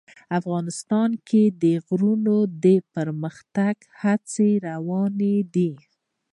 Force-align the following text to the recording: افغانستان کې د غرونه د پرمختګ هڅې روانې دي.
افغانستان 0.39 1.09
کې 1.27 1.43
د 1.63 1.65
غرونه 1.85 2.35
د 2.63 2.65
پرمختګ 2.95 3.75
هڅې 4.01 4.49
روانې 4.67 5.37
دي. 5.53 5.71